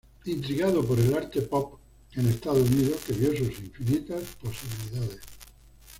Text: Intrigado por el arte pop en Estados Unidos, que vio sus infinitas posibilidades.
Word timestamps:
Intrigado 0.25 0.83
por 0.83 0.99
el 0.99 1.13
arte 1.13 1.43
pop 1.43 1.75
en 2.13 2.27
Estados 2.29 2.67
Unidos, 2.71 3.01
que 3.05 3.13
vio 3.13 3.37
sus 3.37 3.59
infinitas 3.63 4.23
posibilidades. 4.41 5.19